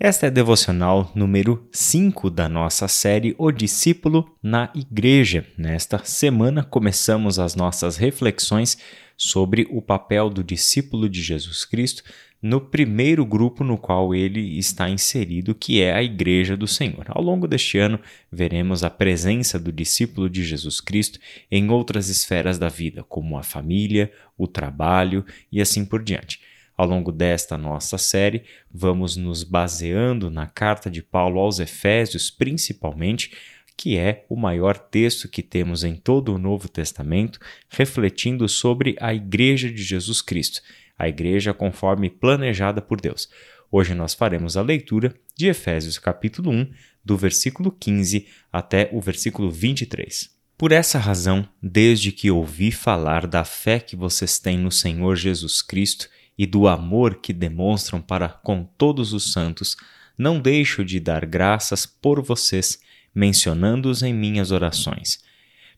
Esta 0.00 0.26
é 0.26 0.28
a 0.28 0.30
devocional 0.30 1.10
número 1.12 1.68
5 1.72 2.30
da 2.30 2.48
nossa 2.48 2.86
série 2.86 3.34
O 3.36 3.50
Discípulo 3.50 4.32
na 4.40 4.70
Igreja. 4.72 5.44
Nesta 5.58 5.98
semana 6.04 6.62
começamos 6.62 7.40
as 7.40 7.56
nossas 7.56 7.96
reflexões 7.96 8.78
sobre 9.16 9.66
o 9.72 9.82
papel 9.82 10.30
do 10.30 10.44
discípulo 10.44 11.08
de 11.08 11.20
Jesus 11.20 11.64
Cristo 11.64 12.04
no 12.40 12.60
primeiro 12.60 13.26
grupo 13.26 13.64
no 13.64 13.76
qual 13.76 14.14
ele 14.14 14.56
está 14.56 14.88
inserido, 14.88 15.52
que 15.52 15.82
é 15.82 15.92
a 15.92 16.00
Igreja 16.00 16.56
do 16.56 16.68
Senhor. 16.68 17.06
Ao 17.08 17.20
longo 17.20 17.48
deste 17.48 17.76
ano, 17.76 17.98
veremos 18.30 18.84
a 18.84 18.90
presença 18.90 19.58
do 19.58 19.72
discípulo 19.72 20.30
de 20.30 20.44
Jesus 20.44 20.80
Cristo 20.80 21.18
em 21.50 21.70
outras 21.70 22.08
esferas 22.08 22.56
da 22.56 22.68
vida, 22.68 23.02
como 23.02 23.36
a 23.36 23.42
família, 23.42 24.12
o 24.36 24.46
trabalho 24.46 25.26
e 25.50 25.60
assim 25.60 25.84
por 25.84 26.04
diante. 26.04 26.38
Ao 26.78 26.86
longo 26.86 27.10
desta 27.10 27.58
nossa 27.58 27.98
série, 27.98 28.44
vamos 28.70 29.16
nos 29.16 29.42
baseando 29.42 30.30
na 30.30 30.46
carta 30.46 30.88
de 30.88 31.02
Paulo 31.02 31.40
aos 31.40 31.58
Efésios, 31.58 32.30
principalmente, 32.30 33.32
que 33.76 33.98
é 33.98 34.24
o 34.28 34.36
maior 34.36 34.78
texto 34.78 35.28
que 35.28 35.42
temos 35.42 35.82
em 35.82 35.96
todo 35.96 36.32
o 36.32 36.38
Novo 36.38 36.68
Testamento, 36.68 37.40
refletindo 37.68 38.48
sobre 38.48 38.94
a 39.00 39.12
Igreja 39.12 39.68
de 39.68 39.82
Jesus 39.82 40.22
Cristo, 40.22 40.60
a 40.96 41.08
Igreja 41.08 41.52
conforme 41.52 42.08
planejada 42.08 42.80
por 42.80 43.00
Deus. 43.00 43.28
Hoje 43.72 43.92
nós 43.92 44.14
faremos 44.14 44.56
a 44.56 44.62
leitura 44.62 45.12
de 45.36 45.48
Efésios 45.48 45.98
capítulo 45.98 46.52
1, 46.52 46.70
do 47.04 47.16
versículo 47.16 47.72
15 47.72 48.28
até 48.52 48.88
o 48.92 49.00
versículo 49.00 49.50
23. 49.50 50.30
Por 50.56 50.70
essa 50.70 50.98
razão, 51.00 51.48
desde 51.60 52.12
que 52.12 52.30
ouvi 52.30 52.70
falar 52.70 53.26
da 53.26 53.44
fé 53.44 53.80
que 53.80 53.96
vocês 53.96 54.38
têm 54.38 54.56
no 54.56 54.70
Senhor 54.70 55.16
Jesus 55.16 55.60
Cristo 55.60 56.08
e 56.38 56.46
do 56.46 56.68
amor 56.68 57.16
que 57.16 57.32
demonstram 57.32 58.00
para 58.00 58.28
com 58.28 58.62
todos 58.62 59.12
os 59.12 59.32
santos, 59.32 59.76
não 60.16 60.40
deixo 60.40 60.84
de 60.84 61.00
dar 61.00 61.26
graças 61.26 61.84
por 61.84 62.22
vocês, 62.22 62.80
mencionando-os 63.12 64.02
em 64.02 64.14
minhas 64.14 64.52
orações. 64.52 65.18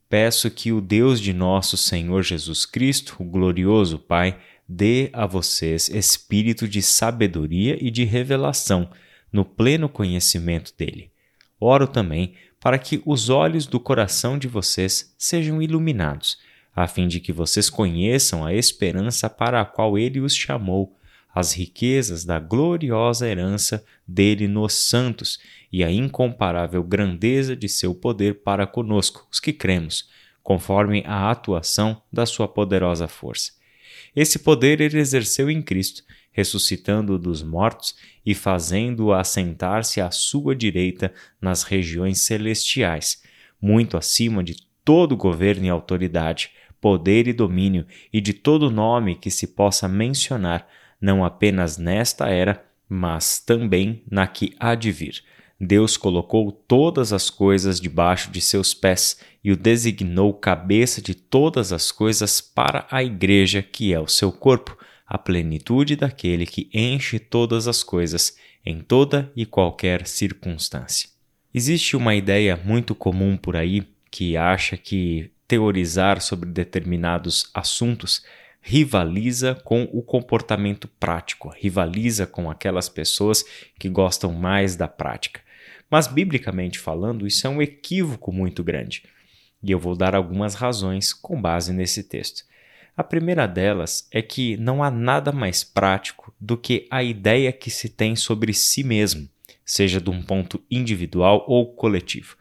Peço 0.08 0.50
que 0.50 0.70
o 0.70 0.80
Deus 0.80 1.20
de 1.20 1.32
nosso 1.32 1.76
Senhor 1.76 2.22
Jesus 2.22 2.66
Cristo, 2.66 3.16
o 3.20 3.24
glorioso 3.24 3.98
Pai, 3.98 4.38
dê 4.68 5.08
a 5.12 5.26
vocês 5.26 5.88
espírito 5.88 6.68
de 6.68 6.82
sabedoria 6.82 7.78
e 7.80 7.90
de 7.90 8.04
revelação 8.04 8.90
no 9.32 9.44
pleno 9.44 9.88
conhecimento 9.88 10.74
dele. 10.76 11.10
Oro 11.58 11.86
também 11.86 12.34
para 12.60 12.78
que 12.78 13.00
os 13.06 13.30
olhos 13.30 13.66
do 13.66 13.80
coração 13.80 14.38
de 14.38 14.46
vocês 14.46 15.14
sejam 15.16 15.62
iluminados 15.62 16.38
a 16.74 16.86
fim 16.86 17.08
de 17.08 17.20
que 17.20 17.32
vocês 17.32 17.68
conheçam 17.68 18.44
a 18.44 18.54
esperança 18.54 19.28
para 19.28 19.60
a 19.60 19.64
qual 19.64 19.98
ele 19.98 20.20
os 20.20 20.34
chamou, 20.34 20.96
as 21.34 21.52
riquezas 21.52 22.24
da 22.24 22.40
gloriosa 22.40 23.28
herança 23.28 23.84
dele 24.06 24.48
nos 24.48 24.74
santos 24.74 25.38
e 25.72 25.84
a 25.84 25.90
incomparável 25.90 26.82
grandeza 26.82 27.54
de 27.54 27.68
seu 27.68 27.94
poder 27.94 28.42
para 28.42 28.66
conosco, 28.66 29.26
os 29.30 29.38
que 29.38 29.52
cremos, 29.52 30.08
conforme 30.42 31.04
a 31.06 31.30
atuação 31.30 32.02
da 32.12 32.26
sua 32.26 32.48
poderosa 32.48 33.06
força. 33.06 33.52
Esse 34.14 34.40
poder 34.40 34.80
ele 34.80 34.98
exerceu 34.98 35.48
em 35.48 35.62
Cristo, 35.62 36.02
ressuscitando-o 36.32 37.18
dos 37.18 37.42
mortos 37.42 37.94
e 38.24 38.34
fazendo-o 38.34 39.12
assentar-se 39.12 40.00
à 40.00 40.10
sua 40.10 40.54
direita 40.54 41.12
nas 41.40 41.62
regiões 41.62 42.20
celestiais, 42.20 43.22
muito 43.60 43.96
acima 43.96 44.42
de 44.42 44.56
todo 44.84 45.16
governo 45.16 45.66
e 45.66 45.70
autoridade, 45.70 46.50
poder 46.80 47.28
e 47.28 47.32
domínio, 47.32 47.86
e 48.12 48.20
de 48.20 48.32
todo 48.32 48.70
nome 48.70 49.14
que 49.14 49.30
se 49.30 49.48
possa 49.48 49.86
mencionar, 49.86 50.66
não 51.00 51.24
apenas 51.24 51.78
nesta 51.78 52.28
era, 52.28 52.64
mas 52.88 53.38
também 53.38 54.02
na 54.10 54.26
que 54.26 54.54
há 54.58 54.74
de 54.74 54.90
vir. 54.90 55.22
Deus 55.60 55.98
colocou 55.98 56.50
todas 56.50 57.12
as 57.12 57.28
coisas 57.28 57.78
debaixo 57.78 58.30
de 58.30 58.40
seus 58.40 58.72
pés 58.72 59.20
e 59.44 59.52
o 59.52 59.56
designou 59.56 60.32
cabeça 60.32 61.02
de 61.02 61.14
todas 61.14 61.70
as 61.70 61.92
coisas 61.92 62.40
para 62.40 62.86
a 62.90 63.04
Igreja, 63.04 63.62
que 63.62 63.92
é 63.92 64.00
o 64.00 64.08
seu 64.08 64.32
corpo, 64.32 64.76
a 65.06 65.18
plenitude 65.18 65.96
daquele 65.96 66.46
que 66.46 66.70
enche 66.72 67.18
todas 67.18 67.68
as 67.68 67.82
coisas 67.82 68.36
em 68.64 68.80
toda 68.80 69.30
e 69.36 69.44
qualquer 69.44 70.06
circunstância. 70.06 71.10
Existe 71.52 71.96
uma 71.96 72.14
ideia 72.14 72.56
muito 72.64 72.94
comum 72.94 73.36
por 73.36 73.56
aí 73.56 73.86
que 74.10 74.36
acha 74.36 74.76
que 74.76 75.30
teorizar 75.46 76.20
sobre 76.20 76.48
determinados 76.48 77.50
assuntos 77.54 78.24
rivaliza 78.62 79.54
com 79.64 79.88
o 79.92 80.02
comportamento 80.02 80.86
prático, 80.86 81.48
rivaliza 81.48 82.26
com 82.26 82.50
aquelas 82.50 82.88
pessoas 82.88 83.44
que 83.78 83.88
gostam 83.88 84.32
mais 84.32 84.76
da 84.76 84.86
prática. 84.86 85.40
Mas, 85.90 86.06
biblicamente 86.06 86.78
falando, 86.78 87.26
isso 87.26 87.46
é 87.46 87.50
um 87.50 87.60
equívoco 87.60 88.30
muito 88.32 88.62
grande. 88.62 89.02
E 89.62 89.70
eu 89.70 89.78
vou 89.78 89.96
dar 89.96 90.14
algumas 90.14 90.54
razões 90.54 91.12
com 91.12 91.40
base 91.40 91.72
nesse 91.72 92.04
texto. 92.04 92.44
A 92.96 93.02
primeira 93.02 93.46
delas 93.46 94.06
é 94.10 94.20
que 94.20 94.56
não 94.56 94.82
há 94.82 94.90
nada 94.90 95.32
mais 95.32 95.64
prático 95.64 96.34
do 96.38 96.56
que 96.56 96.86
a 96.90 97.02
ideia 97.02 97.50
que 97.50 97.70
se 97.70 97.88
tem 97.88 98.14
sobre 98.14 98.52
si 98.52 98.84
mesmo, 98.84 99.28
seja 99.64 100.00
de 100.00 100.10
um 100.10 100.22
ponto 100.22 100.62
individual 100.70 101.44
ou 101.48 101.72
coletivo. 101.74 102.36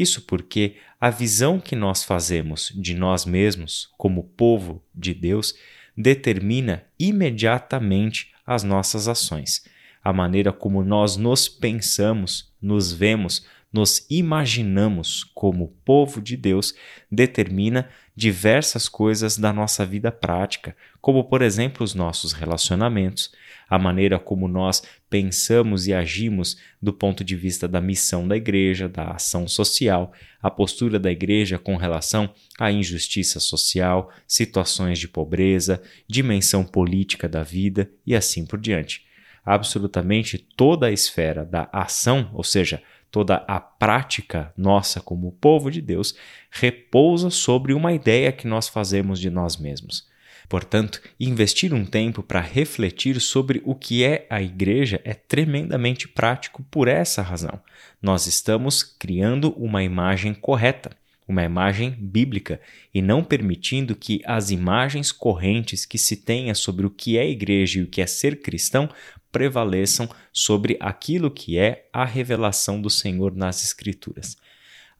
Isso 0.00 0.22
porque 0.22 0.76
a 0.98 1.10
visão 1.10 1.60
que 1.60 1.76
nós 1.76 2.04
fazemos 2.04 2.72
de 2.74 2.94
nós 2.94 3.26
mesmos 3.26 3.92
como 3.98 4.24
povo 4.24 4.82
de 4.94 5.12
Deus 5.12 5.54
determina 5.94 6.86
imediatamente 6.98 8.32
as 8.46 8.62
nossas 8.62 9.08
ações. 9.08 9.62
A 10.02 10.10
maneira 10.10 10.54
como 10.54 10.82
nós 10.82 11.18
nos 11.18 11.50
pensamos, 11.50 12.50
nos 12.62 12.90
vemos, 12.90 13.44
nos 13.70 14.06
imaginamos 14.08 15.22
como 15.34 15.68
povo 15.84 16.22
de 16.22 16.34
Deus 16.34 16.74
determina 17.12 17.86
diversas 18.20 18.86
coisas 18.86 19.38
da 19.38 19.50
nossa 19.50 19.86
vida 19.86 20.12
prática, 20.12 20.76
como 21.00 21.24
por 21.24 21.40
exemplo 21.40 21.82
os 21.82 21.94
nossos 21.94 22.34
relacionamentos, 22.34 23.32
a 23.66 23.78
maneira 23.78 24.18
como 24.18 24.46
nós 24.46 24.82
pensamos 25.08 25.86
e 25.86 25.94
agimos 25.94 26.58
do 26.82 26.92
ponto 26.92 27.24
de 27.24 27.34
vista 27.34 27.66
da 27.66 27.80
missão 27.80 28.28
da 28.28 28.36
igreja, 28.36 28.90
da 28.90 29.12
ação 29.12 29.48
social, 29.48 30.12
a 30.42 30.50
postura 30.50 30.98
da 30.98 31.10
igreja 31.10 31.58
com 31.58 31.76
relação 31.76 32.28
à 32.58 32.70
injustiça 32.70 33.40
social, 33.40 34.12
situações 34.28 34.98
de 34.98 35.08
pobreza, 35.08 35.80
dimensão 36.06 36.62
política 36.62 37.26
da 37.26 37.42
vida 37.42 37.90
e 38.06 38.14
assim 38.14 38.44
por 38.44 38.60
diante. 38.60 39.02
Absolutamente 39.42 40.36
toda 40.36 40.88
a 40.88 40.92
esfera 40.92 41.42
da 41.42 41.70
ação, 41.72 42.30
ou 42.34 42.44
seja, 42.44 42.82
toda 43.10 43.36
a 43.48 43.60
prática 43.60 44.52
nossa 44.56 45.00
como 45.00 45.32
povo 45.32 45.70
de 45.70 45.80
Deus 45.80 46.14
repousa 46.50 47.30
sobre 47.30 47.72
uma 47.72 47.92
ideia 47.92 48.32
que 48.32 48.46
nós 48.46 48.68
fazemos 48.68 49.18
de 49.18 49.30
nós 49.30 49.56
mesmos. 49.56 50.08
Portanto, 50.50 51.00
investir 51.18 51.72
um 51.72 51.84
tempo 51.84 52.24
para 52.24 52.40
refletir 52.40 53.20
sobre 53.20 53.62
o 53.64 53.72
que 53.72 54.02
é 54.02 54.26
a 54.28 54.42
igreja 54.42 55.00
é 55.04 55.14
tremendamente 55.14 56.08
prático 56.08 56.64
por 56.68 56.88
essa 56.88 57.22
razão. 57.22 57.60
Nós 58.02 58.26
estamos 58.26 58.82
criando 58.82 59.52
uma 59.52 59.84
imagem 59.84 60.34
correta, 60.34 60.90
uma 61.28 61.44
imagem 61.44 61.92
bíblica, 61.96 62.60
e 62.92 63.00
não 63.00 63.22
permitindo 63.22 63.94
que 63.94 64.20
as 64.24 64.50
imagens 64.50 65.12
correntes 65.12 65.86
que 65.86 65.96
se 65.96 66.16
tenha 66.16 66.52
sobre 66.56 66.84
o 66.84 66.90
que 66.90 67.16
é 67.16 67.30
igreja 67.30 67.78
e 67.78 67.82
o 67.82 67.86
que 67.86 68.02
é 68.02 68.06
ser 68.08 68.42
cristão 68.42 68.88
prevaleçam 69.30 70.08
sobre 70.32 70.76
aquilo 70.80 71.30
que 71.30 71.58
é 71.58 71.88
a 71.92 72.04
revelação 72.04 72.80
do 72.80 72.90
Senhor 72.90 73.34
nas 73.34 73.64
Escrituras. 73.64 74.36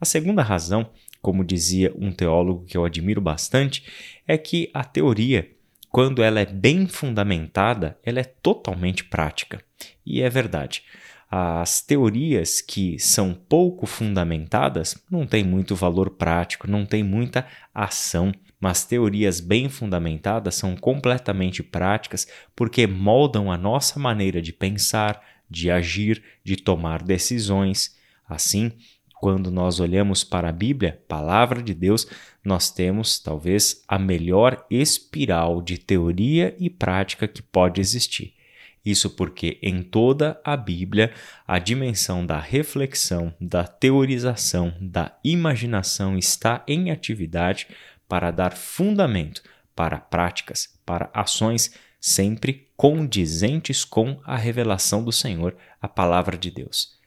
A 0.00 0.04
segunda 0.04 0.42
razão 0.42 0.90
como 1.20 1.44
dizia 1.44 1.92
um 1.96 2.10
teólogo 2.10 2.64
que 2.64 2.76
eu 2.76 2.84
admiro 2.84 3.20
bastante, 3.20 3.84
é 4.26 4.38
que 4.38 4.70
a 4.72 4.84
teoria, 4.84 5.50
quando 5.90 6.22
ela 6.22 6.40
é 6.40 6.46
bem 6.46 6.86
fundamentada, 6.86 7.98
ela 8.02 8.20
é 8.20 8.24
totalmente 8.24 9.04
prática. 9.04 9.62
E 10.04 10.22
é 10.22 10.30
verdade. 10.30 10.82
As 11.30 11.80
teorias 11.80 12.60
que 12.60 12.98
são 12.98 13.34
pouco 13.34 13.86
fundamentadas 13.86 14.96
não 15.10 15.26
têm 15.26 15.44
muito 15.44 15.76
valor 15.76 16.10
prático, 16.10 16.68
não 16.68 16.84
têm 16.84 17.04
muita 17.04 17.46
ação, 17.72 18.32
mas 18.60 18.84
teorias 18.84 19.40
bem 19.40 19.70
fundamentadas 19.70 20.54
são 20.54 20.76
completamente 20.76 21.62
práticas 21.62 22.28
porque 22.54 22.86
moldam 22.86 23.50
a 23.50 23.56
nossa 23.56 23.98
maneira 23.98 24.42
de 24.42 24.52
pensar, 24.52 25.20
de 25.48 25.70
agir, 25.70 26.22
de 26.44 26.56
tomar 26.56 27.02
decisões. 27.02 27.96
Assim, 28.28 28.72
quando 29.14 29.50
nós 29.50 29.80
olhamos 29.80 30.22
para 30.22 30.50
a 30.50 30.52
Bíblia, 30.52 31.02
palavra 31.08 31.62
de 31.62 31.74
Deus, 31.74 32.06
nós 32.44 32.70
temos 32.70 33.18
talvez 33.18 33.82
a 33.88 33.98
melhor 33.98 34.64
espiral 34.70 35.62
de 35.62 35.78
teoria 35.78 36.54
e 36.58 36.68
prática 36.68 37.26
que 37.26 37.42
pode 37.42 37.80
existir. 37.80 38.34
Isso 38.84 39.10
porque 39.10 39.58
em 39.62 39.82
toda 39.82 40.40
a 40.42 40.56
Bíblia 40.56 41.12
a 41.46 41.58
dimensão 41.58 42.24
da 42.24 42.38
reflexão, 42.38 43.34
da 43.38 43.64
teorização, 43.64 44.74
da 44.80 45.14
imaginação 45.22 46.16
está 46.16 46.64
em 46.66 46.90
atividade 46.90 47.66
para 48.10 48.32
dar 48.32 48.56
fundamento 48.56 49.40
para 49.74 50.00
práticas, 50.00 50.68
para 50.84 51.08
ações 51.14 51.72
sempre 52.00 52.68
condizentes 52.76 53.84
com 53.84 54.20
a 54.24 54.36
revelação 54.36 55.04
do 55.04 55.12
Senhor, 55.12 55.56
a 55.80 55.86
palavra 55.86 56.36
de 56.36 56.50
Deus. 56.50 56.98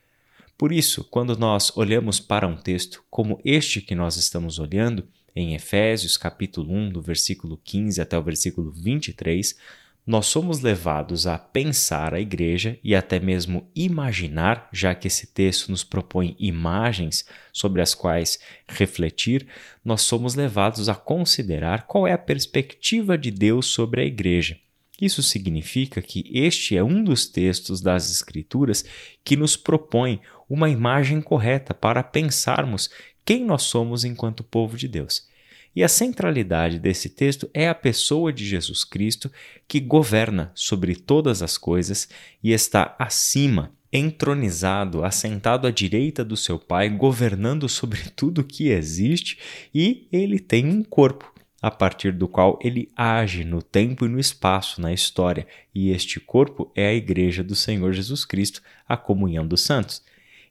Por 0.58 0.72
isso, 0.72 1.04
quando 1.04 1.38
nós 1.38 1.76
olhamos 1.76 2.22
para 2.22 2.48
um 2.48 2.56
texto 2.56 3.04
como 3.12 3.42
este 3.44 3.82
que 3.82 3.94
nós 3.94 4.16
estamos 4.16 4.60
olhando, 4.60 5.06
em 5.36 5.56
Efésios 5.56 6.16
capítulo 6.16 6.74
1, 6.74 6.92
do 6.92 7.02
versículo 7.02 7.60
15 7.62 8.00
até 8.00 8.18
o 8.18 8.24
versículo 8.24 8.72
23, 8.72 9.58
nós 10.06 10.26
somos 10.26 10.60
levados 10.60 11.26
a 11.26 11.38
pensar 11.38 12.14
a 12.14 12.20
igreja 12.20 12.78
e 12.84 12.94
até 12.94 13.20
mesmo 13.20 13.70
imaginar, 13.74 14.68
já 14.74 14.94
que 14.94 15.08
esse 15.08 15.28
texto 15.28 15.70
nos 15.70 15.84
propõe 15.84 16.36
imagens 16.38 17.26
sobre 17.54 17.82
as 17.82 17.96
quais 17.96 18.38
refletir, 18.68 19.48
nós 19.84 20.02
somos 20.02 20.36
levados 20.36 20.90
a 20.90 20.96
considerar 20.96 21.84
qual 21.88 22.06
é 22.06 22.12
a 22.12 22.18
perspectiva 22.18 23.18
de 23.18 23.32
Deus 23.32 23.68
sobre 23.68 24.02
a 24.02 24.06
igreja. 24.06 24.58
Isso 25.02 25.24
significa 25.24 26.02
que 26.02 26.30
este 26.34 26.78
é 26.78 26.84
um 26.84 27.04
dos 27.04 27.26
textos 27.26 27.82
das 27.82 28.12
Escrituras 28.12 28.86
que 29.24 29.38
nos 29.38 29.56
propõe 29.56 30.22
uma 30.50 30.70
imagem 30.70 31.22
correta 31.22 31.74
para 31.74 32.04
pensarmos 32.04 32.90
quem 33.26 33.46
nós 33.46 33.64
somos 33.64 34.04
enquanto 34.04 34.44
povo 34.44 34.78
de 34.78 34.88
Deus. 34.88 35.28
E 35.76 35.84
a 35.84 35.88
centralidade 35.88 36.78
desse 36.78 37.10
texto 37.10 37.50
é 37.54 37.68
a 37.68 37.76
pessoa 37.76 38.32
de 38.32 38.46
Jesus 38.46 38.84
Cristo 38.84 39.32
que 39.68 39.80
governa 39.80 40.52
sobre 40.54 40.96
todas 40.96 41.42
as 41.42 41.58
coisas 41.58 42.08
e 42.44 42.52
está 42.52 42.96
acima, 43.00 43.72
entronizado, 43.92 45.04
assentado 45.04 45.68
à 45.68 45.72
direita 45.72 46.24
do 46.24 46.38
seu 46.38 46.60
Pai, 46.60 46.90
governando 46.90 47.68
sobre 47.68 48.02
tudo 48.16 48.44
que 48.44 48.70
existe 48.70 49.40
e 49.74 50.08
ele 50.12 50.40
tem 50.40 50.66
um 50.68 50.84
corpo. 50.84 51.32
A 51.62 51.72
partir 51.72 52.12
do 52.12 52.28
qual 52.28 52.60
ele 52.62 52.90
age 52.94 53.46
no 53.46 53.62
tempo 53.62 54.06
e 54.06 54.10
no 54.10 54.20
espaço, 54.20 54.82
na 54.82 54.92
história, 54.92 55.48
e 55.74 55.92
este 55.92 56.20
corpo 56.20 56.70
é 56.76 56.88
a 56.88 56.94
Igreja 56.94 57.42
do 57.42 57.56
Senhor 57.56 57.94
Jesus 57.94 58.26
Cristo, 58.26 58.62
a 58.86 58.98
comunhão 58.98 59.48
dos 59.48 59.62
santos. 59.62 60.04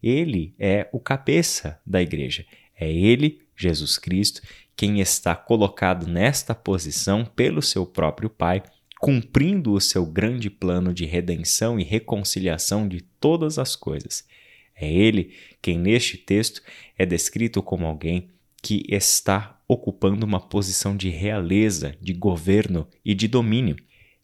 Ele 0.02 0.54
é 0.58 0.88
o 0.90 0.98
cabeça 0.98 1.78
da 1.86 2.00
igreja. 2.00 2.46
É 2.74 2.90
ele, 2.90 3.41
Jesus 3.56 3.98
Cristo, 3.98 4.42
quem 4.76 5.00
está 5.00 5.34
colocado 5.34 6.06
nesta 6.06 6.54
posição 6.54 7.24
pelo 7.24 7.62
seu 7.62 7.86
próprio 7.86 8.30
Pai, 8.30 8.62
cumprindo 9.00 9.72
o 9.72 9.80
seu 9.80 10.06
grande 10.06 10.48
plano 10.48 10.94
de 10.94 11.04
redenção 11.04 11.78
e 11.78 11.82
reconciliação 11.82 12.86
de 12.86 13.00
todas 13.00 13.58
as 13.58 13.74
coisas. 13.74 14.24
É 14.74 14.90
ele 14.90 15.34
quem, 15.60 15.78
neste 15.78 16.16
texto, 16.16 16.62
é 16.96 17.04
descrito 17.04 17.62
como 17.62 17.86
alguém 17.86 18.28
que 18.62 18.84
está 18.88 19.60
ocupando 19.66 20.24
uma 20.24 20.40
posição 20.40 20.96
de 20.96 21.08
realeza, 21.08 21.96
de 22.00 22.12
governo 22.12 22.86
e 23.04 23.14
de 23.14 23.26
domínio. 23.26 23.76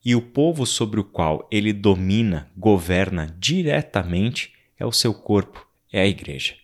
E 0.05 0.15
o 0.15 0.23
povo 0.23 0.65
sobre 0.65 1.01
o 1.01 1.05
qual 1.05 1.49
ele 1.51 1.73
domina, 1.73 2.51
governa 2.57 3.35
diretamente 3.39 4.53
é 4.79 4.87
o 4.87 4.93
seu 4.93 5.13
corpo, 5.13 5.67
é 5.93 6.01
a 6.01 6.07
igreja. 6.07 6.55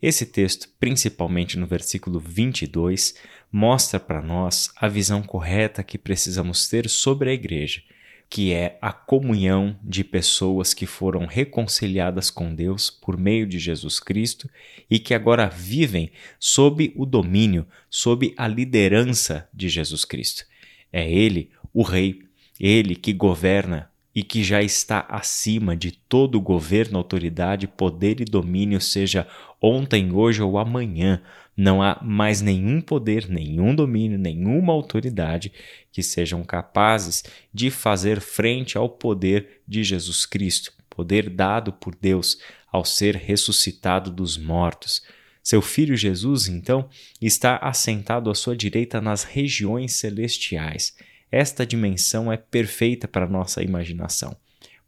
Esse 0.00 0.26
texto, 0.26 0.68
principalmente 0.78 1.58
no 1.58 1.66
versículo 1.66 2.18
22, 2.18 3.14
mostra 3.50 3.98
para 4.00 4.20
nós 4.20 4.70
a 4.76 4.88
visão 4.88 5.22
correta 5.22 5.82
que 5.82 5.96
precisamos 5.96 6.68
ter 6.68 6.88
sobre 6.88 7.30
a 7.30 7.32
igreja, 7.32 7.82
que 8.28 8.52
é 8.52 8.78
a 8.82 8.92
comunhão 8.92 9.78
de 9.82 10.02
pessoas 10.02 10.74
que 10.74 10.86
foram 10.86 11.24
reconciliadas 11.24 12.30
com 12.30 12.54
Deus 12.54 12.90
por 12.90 13.16
meio 13.16 13.46
de 13.46 13.58
Jesus 13.58 14.00
Cristo 14.00 14.50
e 14.90 14.98
que 14.98 15.14
agora 15.14 15.46
vivem 15.46 16.10
sob 16.38 16.92
o 16.96 17.06
domínio, 17.06 17.66
sob 17.88 18.34
a 18.36 18.48
liderança 18.48 19.48
de 19.54 19.68
Jesus 19.68 20.04
Cristo. 20.04 20.44
É 20.92 21.08
Ele, 21.10 21.50
o 21.72 21.82
Rei, 21.82 22.22
Ele 22.58 22.96
que 22.96 23.12
governa 23.12 23.90
e 24.14 24.22
que 24.22 24.44
já 24.44 24.62
está 24.62 25.00
acima 25.08 25.76
de 25.76 25.90
todo 25.90 26.40
governo, 26.40 26.98
autoridade, 26.98 27.66
poder 27.66 28.20
e 28.20 28.24
domínio, 28.24 28.80
seja 28.80 29.26
ontem, 29.60 30.12
hoje 30.12 30.40
ou 30.40 30.56
amanhã. 30.56 31.20
Não 31.56 31.82
há 31.82 31.98
mais 32.02 32.40
nenhum 32.40 32.80
poder, 32.80 33.28
nenhum 33.28 33.74
domínio, 33.74 34.18
nenhuma 34.18 34.72
autoridade 34.72 35.52
que 35.90 36.02
sejam 36.02 36.44
capazes 36.44 37.24
de 37.52 37.70
fazer 37.70 38.20
frente 38.20 38.78
ao 38.78 38.88
poder 38.88 39.62
de 39.66 39.82
Jesus 39.82 40.26
Cristo, 40.26 40.72
poder 40.88 41.28
dado 41.28 41.72
por 41.72 41.94
Deus 41.94 42.38
ao 42.70 42.84
ser 42.84 43.16
ressuscitado 43.16 44.10
dos 44.10 44.36
mortos. 44.36 45.02
Seu 45.42 45.60
filho 45.60 45.96
Jesus, 45.96 46.48
então, 46.48 46.88
está 47.20 47.56
assentado 47.56 48.30
à 48.30 48.34
sua 48.34 48.56
direita 48.56 49.00
nas 49.00 49.24
regiões 49.24 49.94
celestiais 49.94 50.94
esta 51.30 51.66
dimensão 51.66 52.32
é 52.32 52.36
perfeita 52.36 53.08
para 53.08 53.28
nossa 53.28 53.62
imaginação. 53.62 54.36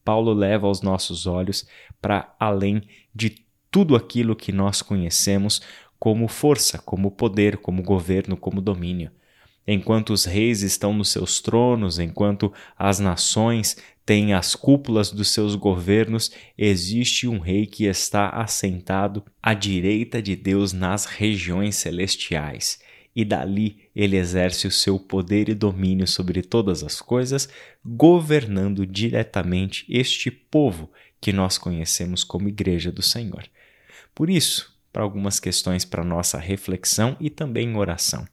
Paulo 0.05 0.33
leva 0.33 0.69
os 0.69 0.83
nossos 0.83 1.27
olhos 1.27 1.67
para 2.01 2.35
além 2.39 2.83
de 3.15 3.45
tudo 3.71 3.97
aquilo 3.97 4.37
que 4.37 4.53
nós 4.53 4.81
conhecemos 4.81 5.61
como 5.99 6.29
força, 6.29 6.79
como 6.79 7.11
poder, 7.11 7.57
como 7.57 7.83
governo, 7.83 8.37
como 8.37 8.61
domínio. 8.61 9.11
Enquanto 9.67 10.11
os 10.11 10.25
reis 10.25 10.63
estão 10.63 10.93
nos 10.93 11.09
seus 11.11 11.41
tronos, 11.41 11.99
enquanto 11.99 12.53
as 12.79 13.01
nações 13.01 13.77
têm 14.05 14.33
as 14.33 14.55
cúpulas 14.55 15.11
dos 15.11 15.31
seus 15.31 15.57
governos, 15.57 16.31
existe 16.57 17.27
um 17.27 17.41
rei 17.41 17.67
que 17.67 17.87
está 17.87 18.29
assentado 18.29 19.25
à 19.43 19.53
direita 19.53 20.23
de 20.23 20.37
Deus 20.37 20.73
nas 20.73 21.05
regiões 21.07 21.75
celestiais 21.75 22.79
e 23.17 23.25
dali 23.25 23.89
ele 23.97 24.19
exerce 24.19 24.67
o 24.67 24.71
seu 24.71 24.99
poder 24.99 25.49
e 25.49 25.55
domínio 25.55 26.07
sobre 26.07 26.43
todas 26.43 26.85
as 26.85 27.01
coisas, 27.01 27.49
governando 27.83 28.87
diretamente 28.87 29.87
este 29.89 30.31
povo 30.31 30.93
que 31.19 31.33
nós 31.33 31.57
conhecemos 31.57 32.23
como 32.23 32.47
Igreja 32.47 32.93
do 32.93 33.01
Senhor. 33.01 33.49
Por 34.15 34.29
isso, 34.29 34.79
para 34.93 35.03
algumas 35.03 35.41
questões 35.41 35.83
para 35.83 36.05
nossa 36.05 36.39
reflexão 36.39 37.17
e 37.19 37.31
também 37.31 37.75
oração. 37.75 38.29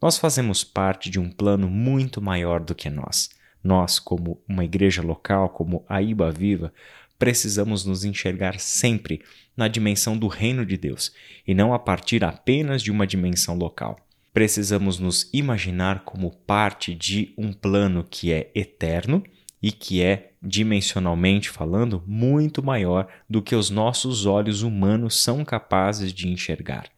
Nós 0.00 0.18
fazemos 0.18 0.62
parte 0.62 1.08
de 1.08 1.18
um 1.18 1.30
plano 1.30 1.70
muito 1.70 2.20
maior 2.20 2.60
do 2.60 2.74
que 2.74 2.90
nós. 2.90 3.30
Nós, 3.64 3.98
como 3.98 4.42
uma 4.46 4.64
igreja 4.64 5.00
local, 5.00 5.48
como 5.50 5.86
a 5.88 6.02
Iba 6.02 6.30
Viva, 6.30 6.72
precisamos 7.22 7.84
nos 7.84 8.04
enxergar 8.04 8.58
sempre 8.58 9.22
na 9.56 9.68
dimensão 9.68 10.18
do 10.18 10.26
reino 10.26 10.66
de 10.66 10.76
Deus 10.76 11.12
e 11.46 11.54
não 11.54 11.72
a 11.72 11.78
partir 11.78 12.24
apenas 12.24 12.82
de 12.82 12.90
uma 12.90 13.06
dimensão 13.06 13.54
local. 13.54 13.96
Precisamos 14.34 14.98
nos 14.98 15.30
imaginar 15.32 16.00
como 16.00 16.32
parte 16.32 16.92
de 16.92 17.32
um 17.38 17.52
plano 17.52 18.02
que 18.02 18.32
é 18.32 18.50
eterno 18.56 19.22
e 19.62 19.70
que 19.70 20.02
é, 20.02 20.32
dimensionalmente 20.42 21.48
falando, 21.48 22.02
muito 22.08 22.60
maior 22.60 23.06
do 23.30 23.40
que 23.40 23.54
os 23.54 23.70
nossos 23.70 24.26
olhos 24.26 24.62
humanos 24.62 25.22
são 25.22 25.44
capazes 25.44 26.12
de 26.12 26.26
enxergar. 26.26 26.90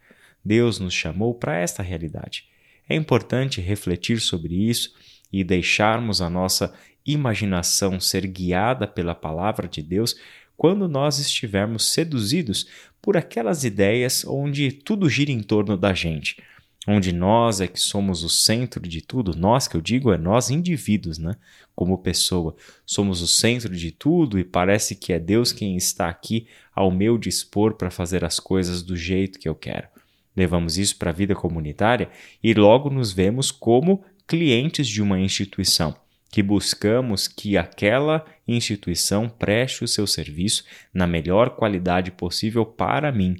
Deus 0.42 0.78
nos 0.78 0.94
chamou 0.94 1.34
para 1.34 1.58
esta 1.58 1.82
realidade. 1.82 2.48
É 2.88 2.96
importante 2.96 3.60
refletir 3.60 4.22
sobre 4.22 4.54
isso 4.54 4.94
e 5.34 5.42
deixarmos 5.42 6.22
a 6.22 6.30
nossa 6.30 6.72
imaginação 7.04 7.98
ser 7.98 8.24
guiada 8.24 8.86
pela 8.86 9.16
palavra 9.16 9.66
de 9.66 9.82
Deus 9.82 10.14
quando 10.56 10.86
nós 10.88 11.18
estivermos 11.18 11.90
seduzidos 11.90 12.68
por 13.02 13.16
aquelas 13.16 13.64
ideias 13.64 14.24
onde 14.24 14.70
tudo 14.70 15.08
gira 15.08 15.32
em 15.32 15.42
torno 15.42 15.76
da 15.76 15.92
gente, 15.92 16.40
onde 16.86 17.12
nós 17.12 17.60
é 17.60 17.66
que 17.66 17.80
somos 17.80 18.22
o 18.22 18.28
centro 18.28 18.80
de 18.80 19.02
tudo, 19.02 19.36
nós 19.36 19.66
que 19.66 19.76
eu 19.76 19.80
digo 19.80 20.12
é 20.12 20.16
nós 20.16 20.50
indivíduos, 20.50 21.18
né? 21.18 21.34
Como 21.74 21.98
pessoa, 21.98 22.54
somos 22.86 23.20
o 23.20 23.26
centro 23.26 23.74
de 23.74 23.90
tudo 23.90 24.38
e 24.38 24.44
parece 24.44 24.94
que 24.94 25.12
é 25.12 25.18
Deus 25.18 25.50
quem 25.50 25.76
está 25.76 26.08
aqui 26.08 26.46
ao 26.72 26.92
meu 26.92 27.18
dispor 27.18 27.74
para 27.74 27.90
fazer 27.90 28.24
as 28.24 28.38
coisas 28.38 28.82
do 28.82 28.96
jeito 28.96 29.40
que 29.40 29.48
eu 29.48 29.54
quero. 29.56 29.88
Levamos 30.36 30.78
isso 30.78 30.96
para 30.96 31.10
a 31.10 31.14
vida 31.14 31.34
comunitária 31.34 32.08
e 32.42 32.54
logo 32.54 32.88
nos 32.88 33.12
vemos 33.12 33.50
como 33.50 34.04
clientes 34.26 34.88
de 34.88 35.02
uma 35.02 35.20
instituição 35.20 35.96
que 36.34 36.42
buscamos 36.42 37.28
que 37.28 37.56
aquela 37.56 38.26
instituição 38.48 39.28
preste 39.28 39.84
o 39.84 39.86
seu 39.86 40.04
serviço 40.04 40.64
na 40.92 41.06
melhor 41.06 41.50
qualidade 41.50 42.10
possível 42.10 42.66
para 42.66 43.12
mim. 43.12 43.36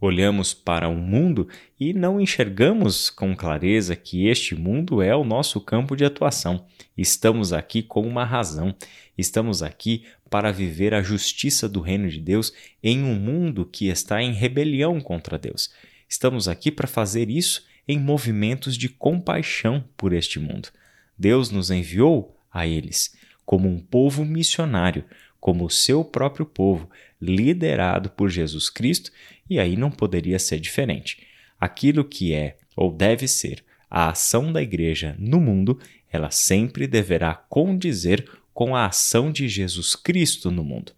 Olhamos 0.00 0.54
para 0.54 0.88
um 0.88 0.96
mundo 0.96 1.46
e 1.78 1.92
não 1.92 2.18
enxergamos 2.18 3.10
com 3.10 3.36
clareza 3.36 3.94
que 3.94 4.26
este 4.26 4.54
mundo 4.54 5.02
é 5.02 5.14
o 5.14 5.22
nosso 5.22 5.60
campo 5.60 5.94
de 5.94 6.02
atuação. 6.02 6.64
Estamos 6.96 7.52
aqui 7.52 7.82
com 7.82 8.08
uma 8.08 8.24
razão. 8.24 8.74
Estamos 9.18 9.62
aqui 9.62 10.04
para 10.30 10.50
viver 10.50 10.94
a 10.94 11.02
justiça 11.02 11.68
do 11.68 11.82
reino 11.82 12.08
de 12.08 12.20
Deus 12.20 12.54
em 12.82 13.02
um 13.02 13.16
mundo 13.16 13.66
que 13.66 13.88
está 13.88 14.22
em 14.22 14.32
rebelião 14.32 14.98
contra 14.98 15.38
Deus. 15.38 15.70
Estamos 16.08 16.48
aqui 16.48 16.72
para 16.72 16.88
fazer 16.88 17.28
isso 17.28 17.68
em 17.90 17.98
movimentos 17.98 18.76
de 18.76 18.88
compaixão 18.88 19.84
por 19.96 20.12
este 20.12 20.38
mundo. 20.38 20.68
Deus 21.18 21.50
nos 21.50 21.70
enviou 21.70 22.36
a 22.52 22.66
eles 22.66 23.16
como 23.44 23.68
um 23.68 23.80
povo 23.80 24.24
missionário, 24.24 25.04
como 25.40 25.64
o 25.64 25.70
seu 25.70 26.04
próprio 26.04 26.46
povo, 26.46 26.88
liderado 27.20 28.10
por 28.10 28.30
Jesus 28.30 28.70
Cristo, 28.70 29.10
e 29.48 29.58
aí 29.58 29.76
não 29.76 29.90
poderia 29.90 30.38
ser 30.38 30.60
diferente. 30.60 31.26
Aquilo 31.58 32.04
que 32.04 32.32
é 32.32 32.56
ou 32.76 32.92
deve 32.92 33.26
ser 33.26 33.64
a 33.90 34.10
ação 34.10 34.52
da 34.52 34.62
igreja 34.62 35.16
no 35.18 35.40
mundo 35.40 35.80
ela 36.10 36.30
sempre 36.30 36.86
deverá 36.86 37.34
condizer 37.34 38.28
com 38.52 38.74
a 38.74 38.86
ação 38.86 39.30
de 39.30 39.48
Jesus 39.48 39.94
Cristo 39.94 40.50
no 40.50 40.64
mundo. 40.64 40.92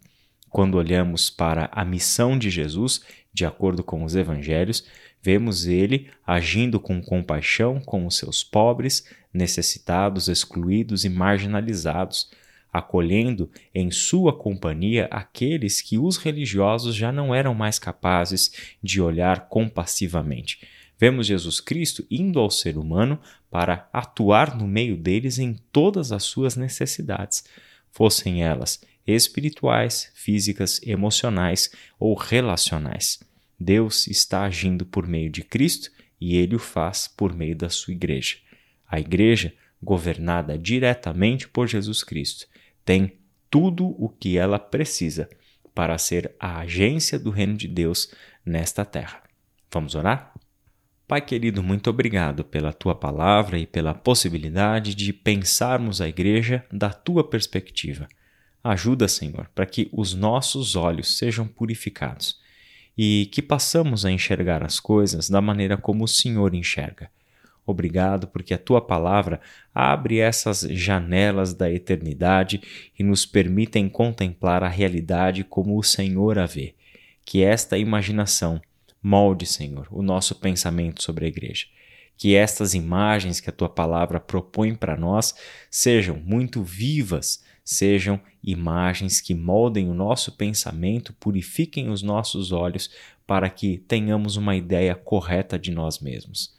Quando 0.49 0.75
olhamos 0.75 1.29
para 1.29 1.69
a 1.71 1.85
missão 1.85 2.37
de 2.37 2.49
Jesus, 2.49 3.01
de 3.33 3.45
acordo 3.45 3.83
com 3.83 4.03
os 4.03 4.15
evangelhos, 4.15 4.85
vemos 5.23 5.65
ele 5.65 6.09
agindo 6.27 6.79
com 6.79 7.01
compaixão 7.01 7.79
com 7.79 8.05
os 8.05 8.17
seus 8.17 8.43
pobres, 8.43 9.07
necessitados, 9.33 10.27
excluídos 10.27 11.05
e 11.05 11.09
marginalizados, 11.09 12.29
acolhendo 12.71 13.49
em 13.73 13.89
sua 13.89 14.37
companhia 14.37 15.07
aqueles 15.09 15.81
que 15.81 15.97
os 15.97 16.17
religiosos 16.17 16.93
já 16.93 17.11
não 17.11 17.33
eram 17.33 17.53
mais 17.53 17.79
capazes 17.79 18.51
de 18.83 18.99
olhar 18.99 19.47
compassivamente. 19.47 20.67
Vemos 20.99 21.27
Jesus 21.27 21.61
Cristo 21.61 22.05
indo 22.11 22.39
ao 22.39 22.49
ser 22.49 22.77
humano 22.77 23.19
para 23.49 23.87
atuar 23.93 24.57
no 24.57 24.67
meio 24.67 24.97
deles 24.97 25.39
em 25.39 25.53
todas 25.71 26.11
as 26.11 26.23
suas 26.23 26.55
necessidades, 26.55 27.45
fossem 27.91 28.43
elas 28.43 28.81
espirituais, 29.05 30.11
físicas, 30.15 30.81
emocionais 30.83 31.71
ou 31.99 32.15
relacionais. 32.15 33.19
Deus 33.59 34.07
está 34.07 34.43
agindo 34.43 34.85
por 34.85 35.07
meio 35.07 35.29
de 35.29 35.43
Cristo 35.43 35.91
e 36.19 36.37
ele 36.37 36.55
o 36.55 36.59
faz 36.59 37.07
por 37.07 37.33
meio 37.33 37.55
da 37.55 37.69
sua 37.69 37.93
igreja. 37.93 38.37
A 38.87 38.99
igreja, 38.99 39.53
governada 39.81 40.57
diretamente 40.57 41.47
por 41.47 41.67
Jesus 41.67 42.03
Cristo, 42.03 42.47
tem 42.85 43.17
tudo 43.49 43.87
o 44.01 44.09
que 44.09 44.37
ela 44.37 44.57
precisa 44.57 45.29
para 45.75 45.97
ser 45.97 46.33
a 46.39 46.59
agência 46.59 47.19
do 47.19 47.29
reino 47.29 47.55
de 47.55 47.67
Deus 47.67 48.13
nesta 48.45 48.85
terra. 48.85 49.23
Vamos 49.71 49.95
orar? 49.95 50.33
Pai 51.07 51.21
querido, 51.21 51.61
muito 51.61 51.89
obrigado 51.89 52.43
pela 52.43 52.71
tua 52.71 52.95
palavra 52.95 53.59
e 53.59 53.67
pela 53.67 53.93
possibilidade 53.93 54.95
de 54.95 55.11
pensarmos 55.11 55.99
a 55.99 56.07
igreja 56.07 56.65
da 56.71 56.89
tua 56.89 57.27
perspectiva. 57.27 58.07
Ajuda, 58.63 59.07
Senhor, 59.07 59.49
para 59.53 59.65
que 59.65 59.89
os 59.91 60.13
nossos 60.13 60.75
olhos 60.75 61.17
sejam 61.17 61.45
purificados 61.45 62.41
e 62.97 63.27
que 63.31 63.41
passamos 63.41 64.05
a 64.05 64.11
enxergar 64.11 64.63
as 64.63 64.79
coisas 64.79 65.29
da 65.29 65.41
maneira 65.41 65.77
como 65.77 66.03
o 66.03 66.07
Senhor 66.07 66.53
enxerga. 66.53 67.09
Obrigado 67.65 68.27
porque 68.27 68.53
a 68.53 68.57
tua 68.57 68.81
palavra 68.81 69.39
abre 69.73 70.19
essas 70.19 70.61
janelas 70.61 71.53
da 71.53 71.71
eternidade 71.71 72.61
e 72.97 73.03
nos 73.03 73.25
permitem 73.25 73.87
contemplar 73.87 74.63
a 74.63 74.67
realidade 74.67 75.43
como 75.43 75.77
o 75.77 75.83
Senhor 75.83 76.37
a 76.37 76.45
vê. 76.45 76.75
Que 77.25 77.41
esta 77.41 77.77
imaginação 77.77 78.61
molde, 79.01 79.45
Senhor, 79.45 79.87
o 79.89 80.01
nosso 80.01 80.35
pensamento 80.35 81.01
sobre 81.01 81.25
a 81.25 81.27
igreja. 81.29 81.67
Que 82.17 82.35
estas 82.35 82.73
imagens 82.73 83.39
que 83.39 83.49
a 83.49 83.53
tua 83.53 83.69
palavra 83.69 84.19
propõe 84.19 84.75
para 84.75 84.97
nós 84.97 85.33
sejam 85.71 86.17
muito 86.17 86.61
vivas, 86.61 87.43
sejam 87.63 88.19
imagens 88.43 89.21
que 89.21 89.33
moldem 89.33 89.89
o 89.89 89.93
nosso 89.93 90.33
pensamento, 90.33 91.13
purifiquem 91.13 91.89
os 91.89 92.01
nossos 92.01 92.51
olhos 92.51 92.89
para 93.25 93.49
que 93.49 93.77
tenhamos 93.77 94.35
uma 94.35 94.55
ideia 94.55 94.93
correta 94.95 95.57
de 95.57 95.71
nós 95.71 95.99
mesmos. 95.99 96.53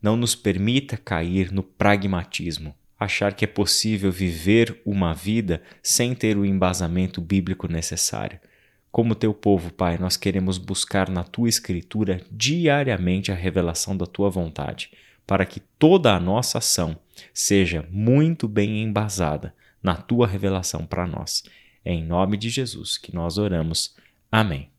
Não 0.00 0.16
nos 0.16 0.34
permita 0.34 0.96
cair 0.96 1.50
no 1.50 1.62
pragmatismo, 1.62 2.74
achar 2.98 3.34
que 3.34 3.44
é 3.44 3.48
possível 3.48 4.12
viver 4.12 4.80
uma 4.84 5.14
vida 5.14 5.62
sem 5.82 6.14
ter 6.14 6.36
o 6.36 6.44
embasamento 6.44 7.20
bíblico 7.20 7.66
necessário. 7.66 8.38
Como 8.90 9.14
teu 9.14 9.32
povo, 9.32 9.72
Pai, 9.72 9.96
nós 9.96 10.18
queremos 10.18 10.58
buscar 10.58 11.08
na 11.08 11.24
tua 11.24 11.48
Escritura 11.48 12.20
diariamente 12.30 13.32
a 13.32 13.34
revelação 13.34 13.96
da 13.96 14.04
tua 14.04 14.28
vontade, 14.28 14.90
para 15.26 15.46
que 15.46 15.60
toda 15.60 16.14
a 16.14 16.20
nossa 16.20 16.58
ação 16.58 16.98
seja 17.32 17.88
muito 17.90 18.46
bem 18.46 18.82
embasada 18.82 19.54
na 19.82 19.96
tua 19.96 20.26
revelação 20.26 20.86
para 20.86 21.06
nós. 21.06 21.42
É 21.84 21.92
em 21.92 22.04
nome 22.04 22.36
de 22.36 22.48
Jesus 22.48 22.96
que 22.96 23.14
nós 23.14 23.38
oramos. 23.38 23.96
Amém. 24.30 24.71